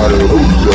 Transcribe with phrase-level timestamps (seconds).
[0.00, 0.69] Claro.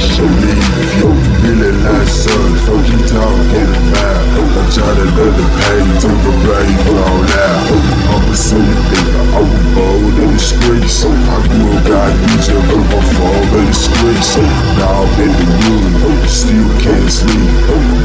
[0.00, 1.08] You.
[1.40, 4.24] Feeling like sun, fuck you talking about.
[4.56, 7.66] I'm trying to let the pain to the brain all out.
[8.12, 11.04] I'm a silly nigga, I was bold in the streets.
[11.04, 14.36] I grew up, got to with my fall in the streets.
[14.76, 17.50] Now I'm in the room, still can't sleep.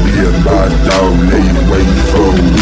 [0.04, 2.61] Me and my dog lay waiting for a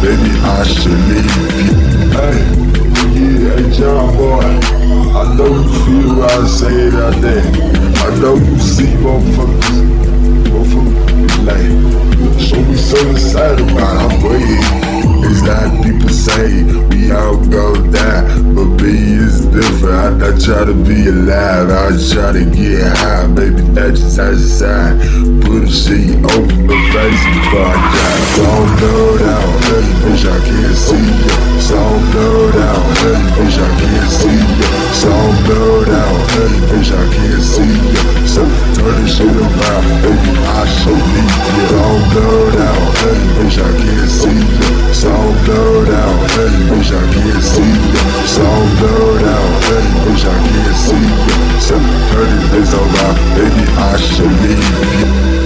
[0.00, 1.76] baby, I should leave you.
[2.16, 2.38] Hey,
[3.16, 4.40] yeah, John boy,
[5.12, 7.44] I know you feel what I say out there.
[8.04, 9.78] I know you see motherfuckers,
[10.48, 14.99] motherfuckers like, show me something sad about I'm waiting.
[15.30, 20.18] It's that people say we all go die, but me is different.
[20.18, 23.62] I, I try to be alive, I try to get high, baby.
[23.70, 24.98] That's just outside.
[25.46, 28.18] Put a shit over my face before I die.
[28.26, 31.34] It's all blurred out, hey bitch, I can't see you.
[31.54, 34.66] It's all blurred out, hey bitch, I can't see you.
[34.90, 38.02] It's all blurred out, hey bitch, I can't see you.
[38.26, 38.42] So
[38.74, 40.30] turn this shit around, baby.
[40.42, 41.54] I show need you.
[41.54, 43.80] It's all blurred out, hey bitch, I
[45.00, 45.08] so
[45.46, 46.30] blurred out.
[46.32, 48.44] Hey, bitch, I can't see ya.
[48.78, 49.64] Blurred out.
[49.64, 51.58] Hey, bitch, I can't see ya.
[51.58, 55.39] Seven thirty days around, baby, I should leave.